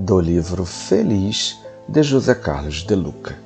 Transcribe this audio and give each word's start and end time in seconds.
do 0.00 0.18
livro 0.18 0.64
Feliz 0.64 1.58
de 1.86 2.02
José 2.02 2.34
Carlos 2.34 2.82
de 2.82 2.94
Luca. 2.94 3.38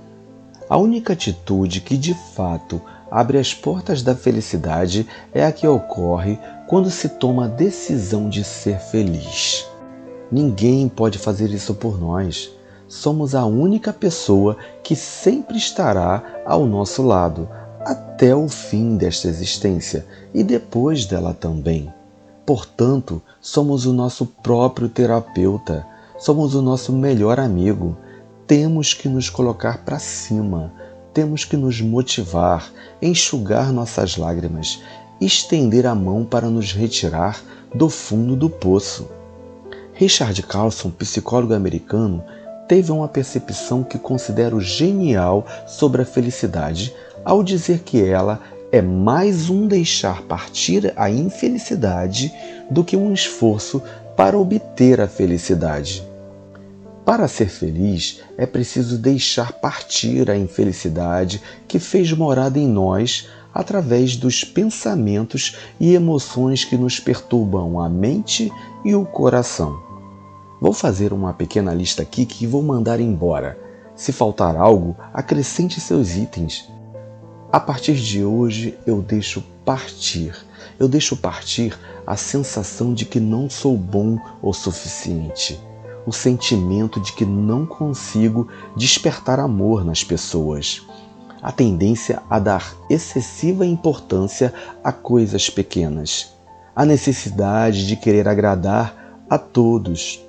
A 0.71 0.77
única 0.77 1.12
atitude 1.12 1.80
que 1.80 1.96
de 1.96 2.15
fato 2.15 2.80
abre 3.11 3.38
as 3.38 3.53
portas 3.53 4.04
da 4.04 4.14
felicidade 4.14 5.04
é 5.32 5.45
a 5.45 5.51
que 5.51 5.67
ocorre 5.67 6.38
quando 6.69 6.93
se 6.93 7.09
toma 7.09 7.46
a 7.46 7.48
decisão 7.48 8.29
de 8.29 8.45
ser 8.45 8.79
feliz. 8.79 9.67
Ninguém 10.30 10.88
pode 10.88 11.19
fazer 11.19 11.51
isso 11.51 11.75
por 11.75 12.01
nós. 12.01 12.48
Somos 12.86 13.34
a 13.34 13.44
única 13.44 13.92
pessoa 13.92 14.56
que 14.84 14.94
sempre 14.94 15.56
estará 15.56 16.23
ao 16.46 16.66
nosso 16.66 17.02
lado 17.02 17.48
até 17.80 18.32
o 18.32 18.48
fim 18.48 18.96
desta 18.96 19.27
existência 19.27 20.06
e 20.32 20.45
depois 20.45 21.05
dela 21.05 21.34
também. 21.34 21.92
Portanto, 22.46 23.20
somos 23.41 23.86
o 23.86 23.92
nosso 23.92 24.24
próprio 24.24 24.88
terapeuta, 24.88 25.84
somos 26.25 26.55
o 26.55 26.62
nosso 26.62 26.91
melhor 26.91 27.38
amigo. 27.38 27.95
Temos 28.46 28.95
que 28.95 29.10
nos 29.10 29.28
colocar 29.28 29.84
para 29.84 29.98
cima, 29.98 30.73
temos 31.12 31.45
que 31.45 31.55
nos 31.55 31.82
motivar, 31.82 32.73
enxugar 33.02 33.70
nossas 33.70 34.16
lágrimas, 34.16 34.82
estender 35.20 35.87
a 35.87 35.95
mão 35.95 36.24
para 36.24 36.48
nos 36.48 36.73
retirar 36.73 37.42
do 37.74 37.91
fundo 37.91 38.34
do 38.34 38.48
poço. 38.48 39.06
Richard 39.92 40.42
Carlson, 40.45 40.88
psicólogo 40.88 41.52
americano, 41.52 42.24
teve 42.66 42.91
uma 42.91 43.06
percepção 43.06 43.84
que 43.84 43.98
considero 43.98 44.62
genial 44.62 45.45
sobre 45.66 46.01
a 46.01 46.06
felicidade 46.06 46.95
ao 47.23 47.43
dizer 47.43 47.80
que 47.80 48.02
ela 48.02 48.41
é 48.73 48.80
mais 48.80 49.51
um 49.51 49.66
deixar 49.66 50.23
partir 50.23 50.91
a 50.96 51.10
infelicidade 51.10 52.32
do 52.70 52.82
que 52.82 52.96
um 52.96 53.12
esforço 53.12 53.82
para 54.16 54.38
obter 54.38 55.02
a 55.02 55.06
felicidade. 55.06 56.13
Para 57.04 57.28
ser 57.28 57.50
feliz, 57.50 58.22
é 58.38 58.46
preciso 58.46 58.96
deixar 58.96 59.52
partir 59.52 60.30
a 60.30 60.37
infelicidade 60.37 61.42
que 61.68 61.79
fez 61.79 62.10
morada 62.12 62.59
em 62.59 62.66
nós 62.66 63.29
através 63.52 64.17
dos 64.17 64.42
pensamentos 64.42 65.59
e 65.79 65.95
emoções 65.95 66.64
que 66.64 66.79
nos 66.79 66.98
perturbam 66.98 67.79
a 67.79 67.91
mente 67.91 68.51
e 68.83 68.95
o 68.95 69.05
coração. 69.05 69.79
Vou 70.59 70.73
fazer 70.73 71.12
uma 71.12 71.34
pequena 71.34 71.75
lista 71.75 72.03
aqui 72.03 72.25
que 72.25 72.47
vou 72.47 72.62
mandar 72.62 72.98
embora. 72.98 73.59
Se 73.95 74.11
faltar 74.11 74.57
algo, 74.57 74.97
acrescente 75.12 75.81
seus 75.81 76.17
itens. 76.17 76.69
A 77.53 77.61
partir 77.61 77.97
de 77.97 78.25
hoje 78.25 78.79
eu 78.86 79.03
deixo 79.03 79.45
partir. 79.62 80.34
Eu 80.79 80.89
deixo 80.89 81.19
partir 81.19 81.79
a 82.07 82.17
sensação 82.17 82.95
de 82.95 83.05
que 83.05 83.20
não 83.20 83.51
sou 83.51 83.77
bom 83.77 84.19
o 84.41 84.55
suficiente. 84.55 85.61
O 86.07 86.13
sentimento 86.13 87.01
de 87.01 87.13
que 87.13 87.25
não 87.25 87.65
consigo 87.65 88.49
despertar 88.77 89.41
amor 89.41 89.85
nas 89.85 90.05
pessoas. 90.05 90.83
A 91.43 91.51
tendência 91.51 92.23
a 92.29 92.39
dar 92.39 92.75
excessiva 92.89 93.67
importância 93.67 94.53
a 94.83 94.93
coisas 94.93 95.49
pequenas. 95.49 96.35
A 96.75 96.85
necessidade 96.85 97.87
de 97.87 97.97
querer 97.97 98.29
agradar 98.29 99.25
a 99.29 99.39
todos. 99.39 100.21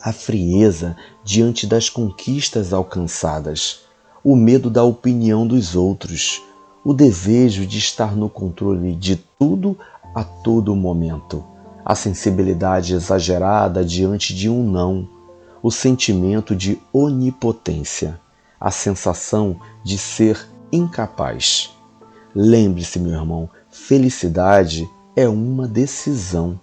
A 0.00 0.12
frieza 0.12 0.96
diante 1.24 1.66
das 1.66 1.88
conquistas 1.88 2.72
alcançadas. 2.72 3.80
O 4.24 4.36
medo 4.36 4.70
da 4.70 4.84
opinião 4.84 5.46
dos 5.46 5.74
outros 5.76 6.42
o 6.84 6.92
desejo 6.92 7.64
de 7.64 7.78
estar 7.78 8.16
no 8.16 8.28
controle 8.28 8.94
de 8.96 9.16
tudo 9.38 9.78
a 10.14 10.24
todo 10.24 10.74
momento, 10.74 11.44
a 11.84 11.94
sensibilidade 11.94 12.94
exagerada 12.94 13.84
diante 13.84 14.34
de 14.34 14.48
um 14.48 14.62
não, 14.62 15.08
o 15.62 15.70
sentimento 15.70 16.54
de 16.54 16.80
onipotência, 16.92 18.20
a 18.60 18.70
sensação 18.70 19.60
de 19.84 19.98
ser 19.98 20.48
incapaz. 20.70 21.70
Lembre-se, 22.34 22.98
meu 22.98 23.12
irmão, 23.12 23.50
felicidade 23.70 24.88
é 25.14 25.28
uma 25.28 25.68
decisão. 25.68 26.58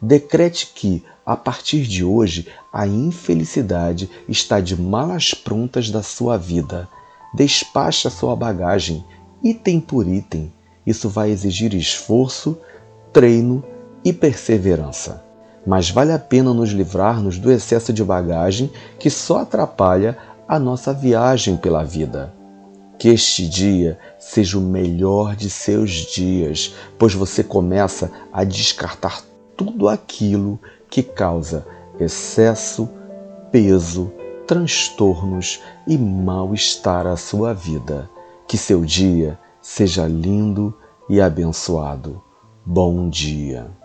Decrete 0.00 0.72
que, 0.74 1.04
a 1.26 1.36
partir 1.36 1.82
de 1.82 2.02
hoje, 2.02 2.48
a 2.72 2.86
infelicidade 2.86 4.10
está 4.28 4.60
de 4.60 4.80
malas 4.80 5.34
prontas 5.34 5.90
da 5.90 6.02
sua 6.02 6.38
vida. 6.38 6.88
Despache 7.34 8.08
a 8.08 8.10
sua 8.10 8.34
bagagem 8.34 9.04
item 9.42 9.80
por 9.80 10.08
item. 10.08 10.52
Isso 10.86 11.08
vai 11.08 11.30
exigir 11.30 11.74
esforço, 11.74 12.58
treino 13.12 13.62
e 14.04 14.12
perseverança. 14.12 15.22
Mas 15.66 15.90
vale 15.90 16.12
a 16.12 16.18
pena 16.18 16.54
nos 16.54 16.70
livrarmos 16.70 17.38
do 17.38 17.50
excesso 17.50 17.92
de 17.92 18.02
bagagem 18.02 18.70
que 18.98 19.10
só 19.10 19.40
atrapalha 19.40 20.16
a 20.48 20.58
nossa 20.58 20.92
viagem 20.92 21.56
pela 21.56 21.84
vida. 21.84 22.32
Que 22.98 23.08
este 23.08 23.48
dia 23.48 23.98
seja 24.18 24.58
o 24.58 24.60
melhor 24.60 25.36
de 25.36 25.48
seus 25.48 25.90
dias, 25.90 26.74
pois 26.98 27.14
você 27.14 27.42
começa 27.44 28.10
a 28.32 28.44
descartar 28.44 29.22
tudo 29.56 29.88
aquilo 29.88 30.58
que 30.88 31.02
causa 31.02 31.66
excesso, 31.98 32.88
peso, 33.52 34.12
transtornos 34.46 35.60
e 35.86 35.96
mal-estar 35.96 37.06
à 37.06 37.16
sua 37.16 37.52
vida. 37.52 38.10
Que 38.48 38.56
seu 38.56 38.84
dia 38.84 39.38
seja 39.62 40.06
lindo 40.06 40.74
e 41.08 41.20
abençoado. 41.20 42.22
Bom 42.64 43.08
dia. 43.08 43.79